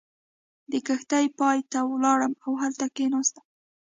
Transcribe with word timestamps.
د 0.71 0.73
کښتۍ 0.87 1.25
پای 1.39 1.59
ته 1.71 1.79
ولاړم 1.91 2.33
او 2.45 2.51
هلته 2.63 2.85
کېناستم. 2.95 3.45